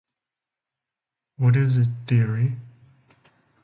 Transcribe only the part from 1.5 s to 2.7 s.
is it, deary?